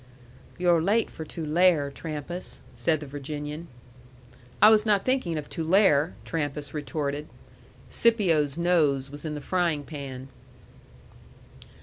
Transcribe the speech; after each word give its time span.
"You're 0.57 0.81
late 0.81 1.11
for 1.11 1.23
Tulare, 1.25 1.91
Trampas," 1.91 2.63
said 2.73 3.01
the 3.01 3.05
Virginian. 3.05 3.67
"I 4.59 4.71
was 4.71 4.83
not 4.83 5.05
thinking 5.05 5.37
of 5.37 5.47
Tulare," 5.47 6.15
Trampas 6.25 6.73
retorted. 6.73 7.27
Scipio's 7.87 8.57
nose 8.57 9.11
was 9.11 9.25
in 9.25 9.35
the 9.35 9.41
frying 9.41 9.83
pan. 9.83 10.29